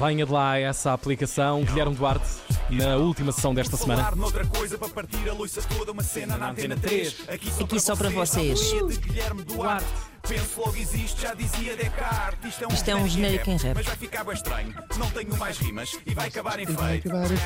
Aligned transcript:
Venha 0.00 0.24
de 0.24 0.32
lá 0.32 0.58
essa 0.58 0.94
aplicação. 0.94 1.62
Guilherme 1.62 1.94
Duarte, 1.94 2.24
na 2.70 2.96
última 2.96 3.32
sessão 3.32 3.52
desta 3.52 3.76
semana. 3.76 4.02
Falar 4.04 4.16
noutra 4.16 4.46
coisa 4.46 4.78
para 4.78 4.88
partir 4.88 5.28
a 5.28 5.34
louça 5.34 5.60
toda, 5.62 5.92
uma 5.92 6.02
cena 6.02 6.38
na 6.38 6.52
antena 6.52 6.74
3. 6.74 7.28
Aqui 7.28 7.50
só, 7.50 7.64
Aqui 7.64 7.78
só 7.80 7.94
para 7.94 8.08
vocês. 8.08 8.58
de 8.60 8.98
Guilherme 8.98 9.42
Duarte. 9.42 9.84
Penso 10.26 10.60
logo 10.60 10.76
existe, 10.76 11.20
já 11.20 11.34
dizia 11.34 11.76
Descartes. 11.76 12.50
Isto 12.50 12.64
é 12.64 12.66
um, 12.66 12.70
Isto 12.72 12.90
é 12.90 12.96
um 12.96 13.08
genérico 13.08 13.50
em 13.50 13.56
rap. 13.58 13.74
Mas 13.76 13.86
vai 13.86 13.96
ficar 13.96 14.24
bem 14.24 14.34
estranho. 14.34 14.74
Não 14.96 15.10
tenho 15.10 15.36
mais 15.36 15.58
rimas 15.58 15.98
e 16.06 16.14
vai 16.14 16.28
acabar 16.28 16.58
em 16.58 16.66
feio. 16.66 17.02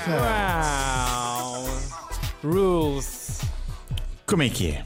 Uau! 0.09 1.65
Rules. 2.43 3.41
Como 4.27 4.43
é 4.45 4.49
que 4.49 4.71
é? 4.71 4.85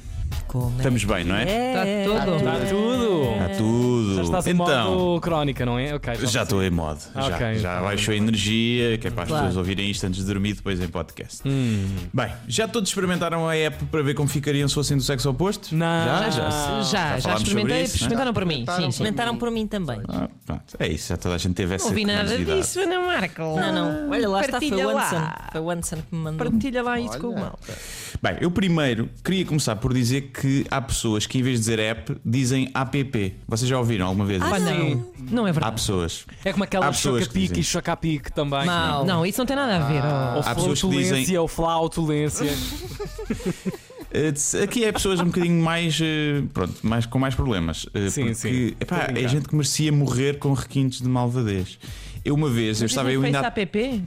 Como 0.49 0.73
é 0.73 0.77
Estamos 0.79 1.05
bem, 1.05 1.25
não 1.25 1.37
é? 1.37 1.43
É, 1.49 2.05
Está 2.05 2.25
tudo. 2.25 2.37
Está 2.37 2.53
tudo. 2.67 3.23
Está 3.33 3.49
tudo. 3.59 4.15
Já 4.17 4.23
estás 4.23 4.47
em 4.47 4.51
então, 4.51 4.95
modo 4.97 5.21
crónica, 5.21 5.67
não 5.67 5.79
é? 5.79 5.95
Ok. 5.95 6.15
já 6.27 6.43
estou 6.43 6.63
em 6.63 6.71
modo. 6.71 7.01
Já, 7.15 7.27
Ok. 7.37 7.59
já 7.59 7.81
baixou 7.83 8.15
a 8.15 8.17
energia, 8.17 8.99
que 8.99 9.07
é 9.09 9.11
para 9.11 9.23
as 9.25 9.29
Claro. 9.29 9.45
pessoas 9.47 9.57
ouvirem 9.59 9.91
isto 9.91 10.05
antes 10.07 10.21
de 10.21 10.27
dormir, 10.27 10.55
depois 10.55 10.81
em 10.81 10.89
podcast. 10.89 11.43
Hum. 11.47 11.87
Bem, 12.13 12.33
já 12.49 12.67
todos 12.67 12.89
experimentaram 12.89 13.47
a 13.49 13.55
app 13.57 13.85
para 13.87 14.03
ver 14.03 14.15
como 14.15 14.29
ficariam 14.29 14.67
se 14.69 14.75
fossem 14.75 14.97
do 14.97 15.03
sexo 15.03 15.29
oposto? 15.31 15.75
Não. 15.75 15.87
Já, 15.87 16.31
já. 16.31 16.51
Já, 16.51 16.83
Já, 16.83 17.19
já, 17.19 17.35
experimentei, 17.35 17.43
isso, 17.45 17.65
não 17.65 17.75
é? 17.75 17.85
experimentaram 17.85 18.33
para 18.33 18.45
mim. 18.47 18.65
Sim. 18.77 18.89
Experimentaram 18.89 19.37
por 19.37 19.51
mim 19.51 19.67
também. 19.67 20.01
Ah, 20.09 20.29
pronto, 20.47 20.63
é 20.79 20.89
isso, 20.89 21.09
já 21.11 21.17
toda 21.17 21.35
a 21.35 21.39
gente 21.39 21.55
teve 21.55 21.75
essa 21.75 21.87
Não 21.89 21.95
vi 21.95 22.05
nada 22.05 22.37
disso, 22.39 22.81
Ana 22.81 23.01
Marco. 23.01 23.43
Não, 23.43 23.73
não. 23.73 24.11
Olha 24.11 24.29
lá, 24.29 24.41
está, 24.41 24.59
foi 24.59 24.69
Partilha 24.71 24.89
o 24.89 24.95
lá. 24.95 25.07
Anderson. 25.09 25.33
Foi 25.53 25.61
o 25.61 25.71
Anderson 25.71 25.97
que 25.97 26.15
me 26.17 26.23
mandou. 26.23 26.51
Partilha 26.51 26.83
lá 26.83 27.01
isso 27.01 27.19
com 27.19 27.27
o 27.29 27.35
malta. 27.39 27.73
Bem, 28.21 28.37
eu 28.41 28.51
primeiro 28.51 29.09
queria 29.23 29.45
começar 29.45 29.77
por 29.77 29.95
dizer 29.95 30.33
que 30.33 30.67
há 30.71 30.81
pessoas 30.81 31.25
que 31.27 31.39
em 31.39 31.43
vez 31.43 31.55
de 31.57 31.61
dizer 31.61 31.79
app 31.79 32.17
dizem 32.25 32.71
app. 32.75 33.35
Vocês 33.47 33.69
já 33.69 33.79
ouviram 33.79 34.07
alguma 34.07 34.25
vez? 34.27 34.43
Ah, 34.43 34.57
isso? 34.59 34.65
não. 34.67 35.09
Não 35.31 35.47
é 35.47 35.51
Há 35.51 35.53
verdade. 35.53 35.75
pessoas. 35.77 36.27
É 36.45 36.51
como 36.53 36.65
aquela 36.65 36.87
Há 36.87 36.91
pessoas 36.91 37.19
que 37.21 37.25
choca-pique 37.27 37.49
dizem. 37.55 37.61
e 37.61 37.65
choca-pique 37.65 38.33
também. 38.33 38.67
Mau. 38.67 39.05
Não, 39.05 39.25
isso 39.25 39.39
não 39.39 39.47
tem 39.47 39.55
nada 39.57 39.77
a 39.77 39.89
ver. 39.89 40.03
oh. 40.03 40.37
Ou 40.37 40.41
Há 40.41 40.55
pessoas 40.55 40.55
que 40.57 40.81
flautulência, 40.81 41.17
dizem- 41.17 41.39
ou 41.39 41.49
flautulência. 41.49 42.47
Eh, 44.11 44.33
Aqui 44.65 44.87
é 44.87 44.91
pessoas 44.91 45.21
um 45.21 45.27
bocadinho 45.27 45.63
mais, 45.63 45.99
eh, 46.01 46.43
pronto, 46.55 46.75
mais, 46.83 47.05
com 47.05 47.19
mais 47.19 47.35
problemas. 47.35 47.85
eh, 47.93 48.09
Sim, 48.09 48.23
porque, 48.23 48.35
sim. 48.37 48.67
epá, 48.81 48.81
Estou 48.81 48.97
a 48.97 49.03
é 49.03 49.13
brincar. 49.13 49.29
gente 49.29 49.49
que 49.49 49.55
merecia 49.55 49.93
morrer 49.93 50.39
com 50.39 50.55
requintes 50.55 51.03
de 51.03 51.09
malvadez. 51.11 51.79
Eu 52.25 52.35
uma 52.35 52.49
vez, 52.49 52.81
eu 52.81 52.87
estava 52.87 53.13
eu 53.13 53.23
ainda. 53.23 53.41
app? 53.41 54.03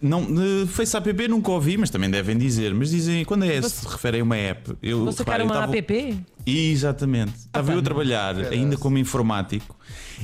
Não, 0.00 0.26
Face 0.66 0.96
app 0.96 1.28
nunca 1.28 1.50
ouvi, 1.50 1.76
mas 1.76 1.90
também 1.90 2.08
devem 2.10 2.38
dizer. 2.38 2.72
Mas 2.74 2.90
dizem, 2.90 3.24
quando 3.24 3.44
é 3.44 3.60
se 3.60 3.86
referem 3.86 4.22
a 4.22 4.24
uma 4.24 4.36
app, 4.36 4.74
eu 4.82 5.00
repara, 5.00 5.12
sacar 5.12 5.40
eu 5.40 5.44
uma 5.46 5.54
estava- 5.54 5.76
app? 5.76 6.24
Exatamente. 6.46 7.34
Estava 7.36 7.72
eu 7.74 7.78
a 7.78 7.82
trabalhar 7.82 8.34
ainda 8.38 8.78
como 8.78 8.96
informático 8.96 9.76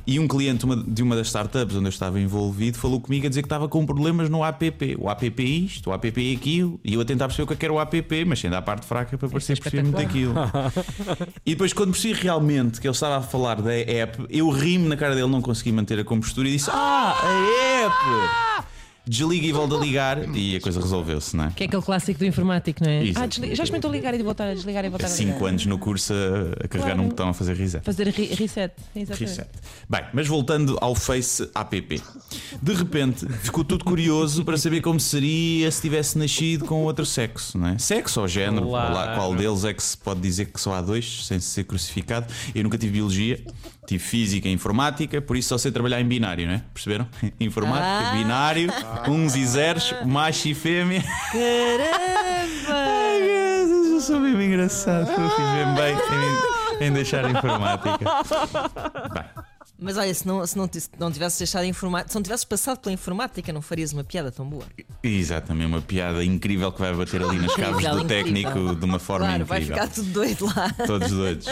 e 0.06 0.18
um 0.18 0.26
cliente 0.26 0.64
uma- 0.64 0.76
de 0.82 1.02
uma 1.02 1.14
das 1.14 1.26
startups 1.26 1.76
onde 1.76 1.84
eu 1.84 1.90
estava 1.90 2.18
envolvido 2.18 2.78
falou 2.78 2.98
comigo 2.98 3.26
a 3.26 3.28
dizer 3.28 3.42
que 3.42 3.46
estava 3.46 3.68
com 3.68 3.84
problemas 3.84 4.30
no 4.30 4.42
app. 4.42 4.96
O 4.98 5.10
app 5.10 5.42
é 5.42 5.46
isto, 5.46 5.90
o 5.90 5.92
app 5.92 6.08
é 6.08 6.34
aquilo. 6.34 6.80
E 6.82 6.94
eu 6.94 7.00
a 7.02 7.04
tentar 7.04 7.26
perceber 7.26 7.42
o 7.42 7.46
que 7.54 7.62
é 7.62 7.66
era 7.66 7.74
o 7.74 7.78
app, 7.80 8.24
mas 8.24 8.38
sendo 8.40 8.54
a 8.56 8.62
parte 8.62 8.86
fraca 8.86 9.18
para 9.18 9.28
parecer 9.28 9.60
perceber 9.60 9.82
muito 9.82 10.00
aquilo. 10.00 10.32
e 11.44 11.50
depois, 11.50 11.74
quando 11.74 11.90
percebi 11.92 12.14
realmente 12.14 12.80
que 12.80 12.86
ele 12.86 12.94
estava 12.94 13.18
a 13.18 13.22
falar 13.22 13.60
da 13.60 13.74
app, 13.74 14.24
eu 14.30 14.48
ri-me 14.48 14.88
na 14.88 14.96
cara 14.96 15.14
dele, 15.14 15.28
não 15.28 15.42
consegui 15.42 15.72
manter 15.72 15.98
a 15.98 16.04
compostura 16.04 16.48
e 16.48 16.52
disse: 16.52 16.70
Ah, 16.72 17.14
a 17.22 17.84
app! 18.62 18.73
Desliga 19.06 19.46
e 19.46 19.52
volta 19.52 19.74
a 19.76 19.78
ligar 19.78 20.34
e 20.36 20.56
a 20.56 20.60
coisa 20.60 20.80
resolveu-se, 20.80 21.36
não 21.36 21.44
é? 21.44 21.50
Que 21.50 21.64
é 21.64 21.66
aquele 21.66 21.82
clássico 21.82 22.18
do 22.18 22.24
informático, 22.24 22.82
não 22.82 22.90
é? 22.90 23.04
Isso. 23.04 23.18
Ah, 23.18 23.26
desliga- 23.26 23.54
já 23.54 23.62
experimentou 23.64 23.90
ligar 23.92 24.14
e 24.14 24.22
voltar 24.22 24.48
a 24.48 24.54
desligar 24.54 24.84
e 24.84 24.88
voltar 24.88 25.06
a 25.06 25.10
ligar. 25.10 25.32
5 25.34 25.44
anos 25.46 25.66
no 25.66 25.78
curso 25.78 26.12
a, 26.14 26.64
a 26.64 26.68
carregar 26.68 26.92
Claro. 26.94 27.02
um 27.02 27.08
botão 27.08 27.28
a 27.28 27.34
fazer 27.34 27.54
reset. 27.54 27.84
Fazer 27.84 28.08
re- 28.08 28.34
reset. 28.34 28.72
Exatamente. 28.96 29.20
Reset. 29.30 29.48
Bem, 29.90 30.04
mas 30.14 30.26
voltando 30.26 30.78
ao 30.80 30.94
Face 30.94 31.48
app. 31.54 32.02
De 32.62 32.72
repente 32.72 33.26
ficou 33.42 33.62
tudo 33.62 33.84
curioso 33.84 34.42
para 34.44 34.56
saber 34.56 34.80
como 34.80 34.98
seria 34.98 35.70
se 35.70 35.82
tivesse 35.82 36.16
nascido 36.18 36.64
com 36.64 36.82
outro 36.84 37.04
sexo, 37.04 37.58
não 37.58 37.68
é? 37.68 37.78
Sexo 37.78 38.20
ou 38.22 38.26
género, 38.28 38.68
Claro. 38.68 39.14
qual 39.16 39.34
deles 39.34 39.64
é 39.64 39.74
que 39.74 39.82
se 39.82 39.96
pode 39.98 40.20
dizer 40.20 40.46
que 40.46 40.58
só 40.60 40.72
há 40.74 40.80
dois, 40.80 41.26
sem 41.26 41.38
ser 41.40 41.64
crucificado. 41.64 42.26
Eu 42.54 42.62
nunca 42.64 42.78
tive 42.78 42.92
biologia, 42.94 43.38
tive 43.86 44.02
física 44.02 44.48
e 44.48 44.52
informática, 44.52 45.20
por 45.20 45.36
isso 45.36 45.48
só 45.50 45.58
sei 45.58 45.70
trabalhar 45.72 46.00
em 46.00 46.06
binário, 46.06 46.46
não 46.46 46.54
é? 46.54 46.62
Perceberam? 46.72 47.06
Informática, 47.40 48.10
Ah. 48.10 48.12
binário, 48.16 48.72
uns 49.08 49.34
e 49.36 49.46
zeros, 49.46 49.94
macho 50.04 50.48
e 50.48 50.54
fêmea. 50.54 51.02
Caramba! 51.32 52.64
Ai, 52.74 53.20
meu 53.20 53.66
Deus, 53.68 53.92
eu 53.92 54.00
sou 54.00 54.20
mesmo 54.20 54.40
engraçado, 54.42 55.10
eu 55.10 55.30
fiz 55.30 55.46
bem 55.46 55.74
bem 55.74 55.96
em, 56.80 56.84
em 56.86 56.92
deixar 56.92 57.24
a 57.24 57.30
informática. 57.30 57.98
Bem. 59.12 59.44
Mas 59.76 59.98
olha, 59.98 60.14
se 60.14 60.26
não, 60.26 60.46
se 60.46 60.56
não, 60.56 60.68
se 60.72 60.88
não 60.98 61.10
tivesses 61.12 61.38
deixado 61.38 61.64
informática, 61.66 62.08
se 62.08 62.14
não 62.14 62.22
tivesses 62.22 62.44
passado 62.44 62.78
pela 62.78 62.92
informática, 62.92 63.52
não 63.52 63.60
farias 63.60 63.92
uma 63.92 64.04
piada 64.04 64.30
tão 64.32 64.48
boa. 64.48 64.64
Exatamente, 65.02 65.66
uma 65.66 65.82
piada 65.82 66.24
incrível 66.24 66.72
que 66.72 66.80
vai 66.80 66.94
bater 66.94 67.22
ali 67.22 67.38
nas 67.38 67.50
Incrível, 67.58 67.72
do 67.74 67.80
incrível. 67.80 68.06
técnico 68.06 68.74
de 68.76 68.84
uma 68.84 68.98
forma 68.98 69.26
claro, 69.26 69.44
vai 69.44 69.60
incrível. 69.62 69.82
ficar 69.82 69.94
tudo 69.94 70.10
doido 70.10 70.46
lá. 70.46 70.70
Todos 70.86 71.10
doidos. 71.10 71.46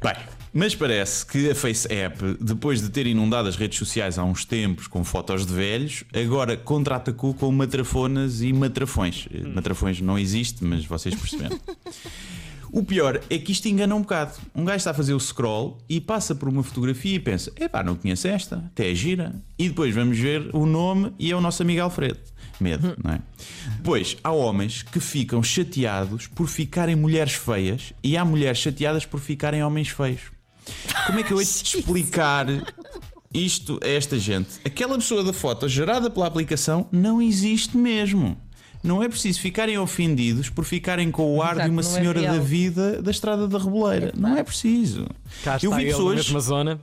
Bem, 0.00 0.14
mas 0.52 0.74
parece 0.74 1.26
que 1.26 1.50
a 1.50 1.54
Face 1.54 1.92
App, 1.92 2.36
depois 2.40 2.80
de 2.80 2.88
ter 2.88 3.06
inundado 3.06 3.48
as 3.48 3.56
redes 3.56 3.78
sociais 3.78 4.18
há 4.18 4.24
uns 4.24 4.44
tempos 4.44 4.86
com 4.86 5.04
fotos 5.04 5.44
de 5.44 5.52
velhos, 5.52 6.04
agora 6.14 6.56
contra-atacou 6.56 7.34
com 7.34 7.50
matrafonas 7.50 8.40
e 8.42 8.52
matrafões. 8.52 9.28
Eh, 9.32 9.40
Matrafões 9.46 10.00
não 10.00 10.18
existe, 10.18 10.64
mas 10.64 10.84
vocês 10.84 11.14
perceberam. 11.14 11.58
O 12.70 12.82
pior 12.82 13.20
é 13.30 13.38
que 13.38 13.52
isto 13.52 13.66
engana 13.66 13.94
um 13.94 14.02
bocado. 14.02 14.32
Um 14.54 14.64
gajo 14.64 14.76
está 14.76 14.90
a 14.90 14.94
fazer 14.94 15.14
o 15.14 15.20
scroll 15.20 15.78
e 15.88 16.00
passa 16.00 16.34
por 16.34 16.48
uma 16.48 16.62
fotografia 16.62 17.14
e 17.16 17.20
pensa: 17.20 17.52
epá, 17.56 17.82
não 17.82 17.96
conheço 17.96 18.28
esta, 18.28 18.56
até 18.56 18.90
é 18.90 18.94
gira. 18.94 19.34
E 19.58 19.68
depois 19.68 19.94
vamos 19.94 20.18
ver 20.18 20.50
o 20.52 20.66
nome 20.66 21.12
e 21.18 21.30
é 21.30 21.36
o 21.36 21.40
nosso 21.40 21.62
amigo 21.62 21.82
Alfredo. 21.82 22.18
Medo, 22.60 22.96
não 23.02 23.12
é? 23.12 23.20
Depois, 23.76 24.16
há 24.22 24.32
homens 24.32 24.82
que 24.82 24.98
ficam 24.98 25.42
chateados 25.42 26.26
por 26.26 26.48
ficarem 26.48 26.96
mulheres 26.96 27.34
feias 27.34 27.92
e 28.02 28.16
há 28.16 28.24
mulheres 28.24 28.58
chateadas 28.58 29.06
por 29.06 29.20
ficarem 29.20 29.62
homens 29.62 29.88
feios. 29.88 30.22
Como 31.06 31.20
é 31.20 31.22
que 31.22 31.32
eu 31.32 31.40
hei 31.40 31.46
de 31.46 31.50
explicar 31.78 32.46
isto 33.32 33.78
a 33.82 33.88
esta 33.88 34.18
gente? 34.18 34.60
Aquela 34.64 34.96
pessoa 34.96 35.22
da 35.22 35.32
foto 35.32 35.68
gerada 35.68 36.10
pela 36.10 36.26
aplicação 36.26 36.88
não 36.90 37.22
existe 37.22 37.76
mesmo. 37.76 38.36
Não 38.82 39.02
é 39.02 39.08
preciso 39.08 39.40
ficarem 39.40 39.76
ofendidos 39.78 40.48
por 40.48 40.64
ficarem 40.64 41.10
com 41.10 41.36
o 41.36 41.42
ar 41.42 41.54
Exato, 41.54 41.64
de 41.68 41.70
uma 41.72 41.80
é 41.80 41.84
senhora 41.84 42.22
da 42.22 42.30
real. 42.32 42.42
vida 42.42 43.02
da 43.02 43.10
estrada 43.10 43.48
da 43.48 43.58
Reboleira. 43.58 44.12
Não 44.16 44.36
é 44.36 44.42
preciso. 44.42 45.06
Cá 45.44 45.56
está 45.56 45.66
Eu 45.66 45.72
vi 45.74 45.82
ele 45.82 45.90
na 45.90 45.96
pessoas. 45.96 46.16
mesma 46.16 46.40
zona. 46.40 46.80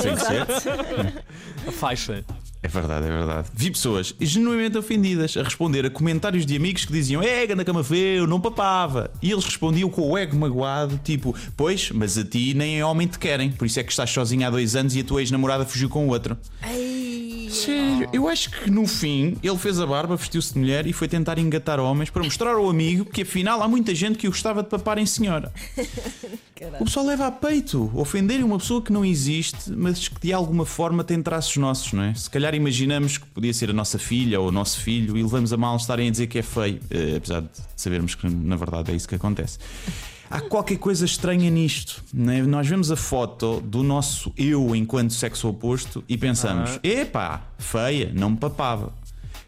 Sem 0.00 0.16
ser. 0.16 1.22
A 1.66 1.72
faixa. 1.72 2.24
É 2.64 2.68
verdade, 2.68 3.06
é 3.06 3.10
verdade. 3.10 3.48
Vi 3.52 3.72
pessoas 3.72 4.14
genuinamente 4.20 4.78
ofendidas 4.78 5.36
a 5.36 5.42
responder 5.42 5.84
a 5.84 5.90
comentários 5.90 6.46
de 6.46 6.54
amigos 6.56 6.84
que 6.84 6.92
diziam 6.92 7.20
É, 7.20 7.52
na 7.56 7.64
cama 7.64 7.82
feio, 7.82 8.24
não 8.24 8.40
papava. 8.40 9.10
E 9.20 9.32
eles 9.32 9.44
respondiam 9.44 9.90
com 9.90 10.08
o 10.08 10.16
ego 10.16 10.36
magoado, 10.36 11.00
tipo 11.02 11.34
Pois, 11.56 11.90
mas 11.90 12.16
a 12.16 12.24
ti 12.24 12.54
nem 12.54 12.78
é 12.78 12.84
homem 12.86 13.08
te 13.08 13.18
querem, 13.18 13.50
por 13.50 13.66
isso 13.66 13.80
é 13.80 13.82
que 13.82 13.90
estás 13.90 14.08
sozinha 14.10 14.46
há 14.46 14.50
dois 14.50 14.76
anos 14.76 14.94
e 14.94 15.00
a 15.00 15.04
tua 15.04 15.20
ex-namorada 15.20 15.66
fugiu 15.66 15.88
com 15.88 16.06
o 16.06 16.10
outro. 16.10 16.38
Ai, 16.62 16.81
Sério, 17.52 18.08
eu 18.12 18.28
acho 18.28 18.50
que 18.50 18.70
no 18.70 18.86
fim 18.86 19.36
ele 19.42 19.58
fez 19.58 19.78
a 19.78 19.86
barba, 19.86 20.16
vestiu-se 20.16 20.54
de 20.54 20.58
mulher 20.58 20.86
e 20.86 20.92
foi 20.92 21.06
tentar 21.06 21.38
engatar 21.38 21.78
homens 21.78 22.08
para 22.08 22.22
mostrar 22.22 22.54
ao 22.54 22.68
amigo 22.68 23.04
que 23.04 23.22
afinal 23.22 23.62
há 23.62 23.68
muita 23.68 23.94
gente 23.94 24.16
que 24.16 24.26
o 24.26 24.30
gostava 24.30 24.62
de 24.62 24.68
papar 24.70 24.98
em 24.98 25.06
senhora. 25.06 25.52
O 26.78 26.84
pessoal 26.84 27.06
leva 27.06 27.26
a 27.26 27.32
peito 27.32 27.90
ofenderem 27.92 28.44
uma 28.44 28.56
pessoa 28.56 28.80
que 28.80 28.92
não 28.92 29.04
existe, 29.04 29.72
mas 29.72 30.06
que 30.06 30.20
de 30.20 30.32
alguma 30.32 30.64
forma 30.64 31.02
tem 31.02 31.20
traços 31.20 31.56
nossos, 31.56 31.92
não 31.92 32.04
é? 32.04 32.14
Se 32.14 32.30
calhar 32.30 32.54
imaginamos 32.54 33.18
que 33.18 33.26
podia 33.26 33.52
ser 33.52 33.70
a 33.70 33.72
nossa 33.72 33.98
filha 33.98 34.40
ou 34.40 34.46
o 34.46 34.52
nosso 34.52 34.78
filho 34.78 35.16
e 35.16 35.22
levamos 35.24 35.52
a 35.52 35.56
mal 35.56 35.76
estarem 35.76 36.06
a 36.06 36.10
dizer 36.12 36.28
que 36.28 36.38
é 36.38 36.42
feio, 36.42 36.78
eh, 36.88 37.16
apesar 37.16 37.40
de 37.40 37.48
sabermos 37.74 38.14
que 38.14 38.28
na 38.28 38.54
verdade 38.54 38.92
é 38.92 38.94
isso 38.94 39.08
que 39.08 39.16
acontece. 39.16 39.58
Há 40.32 40.40
qualquer 40.40 40.78
coisa 40.78 41.04
estranha 41.04 41.50
nisto. 41.50 42.02
não 42.10 42.32
é? 42.32 42.40
Nós 42.40 42.66
vemos 42.66 42.90
a 42.90 42.96
foto 42.96 43.60
do 43.60 43.82
nosso 43.82 44.32
eu 44.34 44.74
enquanto 44.74 45.12
sexo 45.12 45.46
oposto 45.46 46.02
e 46.08 46.16
pensamos: 46.16 46.80
epá, 46.82 47.42
feia, 47.58 48.10
não 48.14 48.30
me 48.30 48.38
papava. 48.38 48.94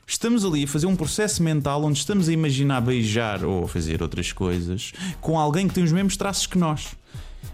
Estamos 0.07 0.45
ali 0.45 0.65
a 0.65 0.69
fazer 0.69 0.85
um 0.85 0.95
processo 0.95 1.43
mental 1.43 1.83
onde 1.83 1.99
estamos 1.99 2.29
a 2.29 2.33
imaginar 2.35 2.83
beijar 2.83 3.47
ou 3.47 3.67
fazer 3.67 4.03
outras 4.03 4.31
coisas 4.31 4.93
com 5.23 5.39
alguém 5.39 5.67
que 5.67 5.73
tem 5.73 5.83
os 5.83 5.91
mesmos 5.91 6.19
traços 6.19 6.47
que 6.47 6.59
nós. 6.59 6.89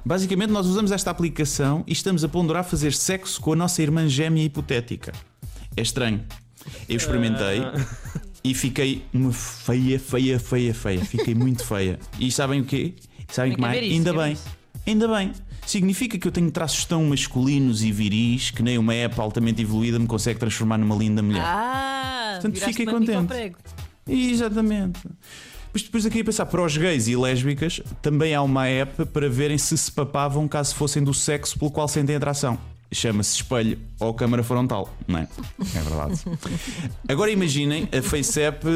Basicamente, 0.04 0.50
nós 0.50 0.66
usamos 0.66 0.90
esta 0.90 1.12
aplicação 1.12 1.84
e 1.87 1.93
estamos 1.93 2.25
a 2.25 2.28
ponderar 2.28 2.64
fazer 2.64 2.93
sexo 2.93 3.40
com 3.40 3.52
a 3.52 3.56
nossa 3.56 3.81
irmã 3.81 4.08
gêmea 4.08 4.43
hipotética. 4.43 5.12
É 5.76 5.82
estranho. 5.82 6.25
Eu 6.88 6.96
experimentei 6.96 7.62
e 8.43 8.54
fiquei 8.54 9.04
uma 9.14 9.32
feia, 9.32 10.00
feia, 10.00 10.40
feia, 10.40 10.75
feia. 10.75 11.04
Fiquei 11.04 11.32
muito 11.32 11.64
feia. 11.64 11.96
E 12.19 12.32
sabem 12.32 12.60
o 12.60 12.64
quê? 12.64 12.94
Sabem 13.32 13.54
que 13.54 13.60
mais? 13.60 13.78
Ainda 13.82 14.12
bem. 14.12 14.36
Ainda 14.86 15.08
bem. 15.08 15.32
Significa 15.66 16.18
que 16.18 16.26
eu 16.26 16.32
tenho 16.32 16.50
traços 16.50 16.84
tão 16.84 17.04
masculinos 17.04 17.82
e 17.84 17.92
viris 17.92 18.50
que 18.50 18.62
nem 18.62 18.76
uma 18.78 18.94
app 18.94 19.20
altamente 19.20 19.62
evoluída 19.62 19.98
me 19.98 20.06
consegue 20.06 20.38
transformar 20.40 20.78
numa 20.78 20.96
linda 20.96 21.22
mulher. 21.22 21.42
ah, 21.44 22.38
Portanto, 22.40 22.60
fiquei 22.64 22.86
contente. 22.86 23.52
Exatamente. 24.08 25.00
Mas 25.72 25.82
depois 25.82 26.04
aqui 26.04 26.20
a 26.20 26.24
pensar, 26.24 26.46
para 26.46 26.62
os 26.64 26.76
gays 26.76 27.06
e 27.06 27.14
lésbicas, 27.14 27.80
também 28.02 28.34
há 28.34 28.42
uma 28.42 28.66
app 28.66 29.04
para 29.06 29.28
verem 29.28 29.56
se 29.56 29.76
se 29.78 29.92
papavam 29.92 30.48
caso 30.48 30.74
fossem 30.74 31.02
do 31.04 31.14
sexo 31.14 31.56
pelo 31.58 31.70
qual 31.70 31.86
sentem 31.86 32.16
atração. 32.16 32.58
chama-se 32.92 33.36
espelho 33.36 33.78
ou 34.00 34.12
câmara 34.12 34.42
frontal, 34.42 34.92
não 35.06 35.20
é? 35.20 35.28
É 35.76 35.80
verdade. 35.82 36.20
Agora 37.08 37.30
imaginem 37.30 37.88
a 37.96 38.02
FaceApp. 38.02 38.66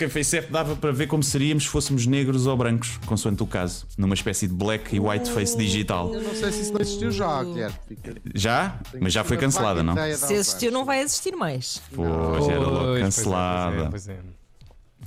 Que 0.00 0.06
a 0.06 0.08
FaceApp 0.08 0.50
dava 0.50 0.74
para 0.76 0.92
ver 0.92 1.08
como 1.08 1.22
seríamos 1.22 1.64
se 1.64 1.68
fôssemos 1.68 2.06
negros 2.06 2.46
ou 2.46 2.56
brancos, 2.56 2.98
consoante 3.04 3.42
o 3.42 3.46
caso, 3.46 3.86
numa 3.98 4.14
espécie 4.14 4.48
de 4.48 4.54
black 4.54 4.96
e 4.96 4.98
white 4.98 5.30
face 5.30 5.54
digital. 5.58 6.14
Eu 6.14 6.22
não 6.22 6.34
sei 6.34 6.50
se 6.52 6.62
isso 6.62 6.72
não 6.72 6.80
existiu 6.80 7.10
já, 7.10 7.44
Guilherme. 7.44 7.76
Já? 8.34 8.80
Mas 8.98 9.12
já 9.12 9.22
foi 9.22 9.36
cancelada, 9.36 9.82
não? 9.82 9.94
Se 10.16 10.32
existiu, 10.32 10.72
não 10.72 10.86
vai 10.86 11.02
existir 11.02 11.36
mais. 11.36 11.82
Pois 11.94 12.48
era 12.48 12.60
logo 12.60 12.98
cancelada. 12.98 13.90
Pois 13.90 14.08
é, 14.08 14.14
pois 14.14 14.26
é. 14.26 14.40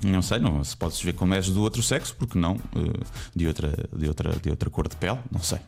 Não 0.02 0.20
sei, 0.20 0.38
não 0.38 0.62
se 0.62 0.76
podes 0.76 1.00
ver 1.00 1.14
como 1.14 1.34
és 1.34 1.48
do 1.48 1.62
outro 1.62 1.82
sexo, 1.82 2.14
porque 2.18 2.38
não 2.38 2.56
eh, 2.76 3.04
de, 3.34 3.46
outra, 3.46 3.72
de, 3.96 4.08
outra, 4.08 4.32
de 4.42 4.50
outra 4.50 4.68
cor 4.68 4.88
de 4.88 4.96
pele, 4.96 5.18
não 5.30 5.40
sei. 5.40 5.58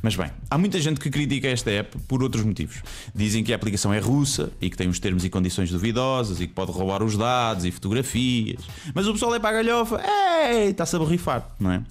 Mas 0.00 0.16
bem, 0.16 0.30
há 0.48 0.56
muita 0.56 0.80
gente 0.80 1.00
que 1.00 1.10
critica 1.10 1.48
esta 1.48 1.70
app 1.70 1.98
por 2.08 2.22
outros 2.22 2.44
motivos. 2.44 2.82
Dizem 3.14 3.42
que 3.44 3.52
a 3.52 3.56
aplicação 3.56 3.92
é 3.92 3.98
russa 3.98 4.50
e 4.60 4.70
que 4.70 4.76
tem 4.76 4.88
uns 4.88 4.98
termos 4.98 5.24
e 5.24 5.30
condições 5.30 5.70
duvidosas 5.70 6.40
e 6.40 6.46
que 6.46 6.54
pode 6.54 6.72
roubar 6.72 7.02
os 7.02 7.16
dados 7.16 7.64
e 7.64 7.70
fotografias. 7.70 8.62
Mas 8.94 9.06
o 9.06 9.12
pessoal 9.12 9.34
é 9.34 9.38
para 9.38 9.58
a 9.58 9.62
galhofa, 9.62 10.00
ei, 10.02 10.70
está-se 10.70 10.96
a 10.96 10.98
borrifar, 10.98 11.46
não 11.58 11.72
é? 11.72 11.82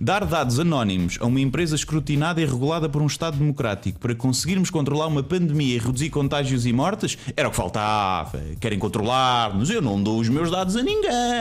Dar 0.00 0.24
dados 0.26 0.60
anónimos 0.60 1.16
a 1.20 1.26
uma 1.26 1.40
empresa 1.40 1.74
escrutinada 1.74 2.40
e 2.40 2.44
regulada 2.44 2.88
por 2.88 3.00
um 3.00 3.06
Estado 3.06 3.38
democrático 3.38 3.98
para 3.98 4.14
conseguirmos 4.14 4.68
controlar 4.68 5.06
uma 5.06 5.22
pandemia 5.22 5.76
e 5.76 5.78
reduzir 5.78 6.10
contágios 6.10 6.66
e 6.66 6.72
mortes 6.72 7.16
era 7.36 7.48
o 7.48 7.50
que 7.50 7.56
faltava. 7.56 8.42
Querem 8.60 8.78
controlar-nos, 8.78 9.70
eu 9.70 9.80
não 9.80 10.02
dou 10.02 10.20
os 10.20 10.28
meus 10.28 10.50
dados 10.50 10.76
a 10.76 10.82
ninguém. 10.82 11.35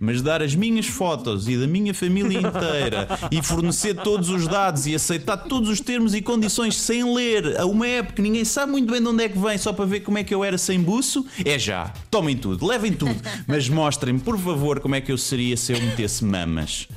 Mas 0.00 0.22
dar 0.22 0.42
as 0.42 0.54
minhas 0.54 0.86
fotos 0.86 1.48
e 1.48 1.56
da 1.56 1.66
minha 1.66 1.94
família 1.94 2.38
inteira 2.38 3.08
e 3.30 3.42
fornecer 3.42 3.94
todos 3.94 4.28
os 4.30 4.48
dados 4.48 4.86
e 4.86 4.94
aceitar 4.94 5.36
todos 5.36 5.68
os 5.68 5.80
termos 5.80 6.14
e 6.14 6.22
condições 6.22 6.76
sem 6.76 7.14
ler 7.14 7.58
a 7.60 7.66
uma 7.66 7.86
app 7.86 8.12
que 8.12 8.22
ninguém 8.22 8.44
sabe 8.44 8.72
muito 8.72 8.90
bem 8.90 9.00
de 9.00 9.08
onde 9.08 9.24
é 9.24 9.28
que 9.28 9.38
vem 9.38 9.56
só 9.58 9.72
para 9.72 9.84
ver 9.84 10.00
como 10.00 10.18
é 10.18 10.24
que 10.24 10.34
eu 10.34 10.42
era 10.42 10.58
sem 10.58 10.80
buço, 10.80 11.24
é 11.44 11.58
já. 11.58 11.92
Tomem 12.10 12.36
tudo, 12.36 12.66
levem 12.66 12.92
tudo, 12.92 13.20
mas 13.46 13.68
mostrem-me, 13.68 14.20
por 14.20 14.38
favor, 14.38 14.80
como 14.80 14.94
é 14.94 15.00
que 15.00 15.12
eu 15.12 15.18
seria 15.18 15.56
se 15.56 15.72
eu 15.72 15.80
metesse 15.80 16.24
mamas. 16.24 16.88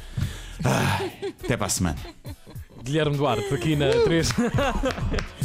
Ai, 0.63 1.11
até 1.43 1.55
para 1.55 1.67
a 1.67 1.69
semana. 1.69 1.97
Guilherme 2.83 3.17
Duarte, 3.17 3.53
aqui 3.53 3.75
na 3.75 3.89
3. 3.89 4.29